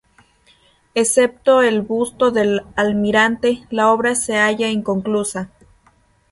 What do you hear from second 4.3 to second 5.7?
halla inconclusa.